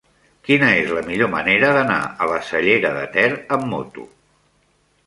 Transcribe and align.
Quina 0.47 0.69
és 0.77 0.93
la 0.99 1.03
millor 1.09 1.29
manera 1.35 1.69
d'anar 1.77 1.99
a 2.09 2.29
la 2.33 2.41
Cellera 2.49 2.95
de 2.99 3.05
Ter 3.19 3.31
amb 3.59 3.71
moto? 3.77 4.09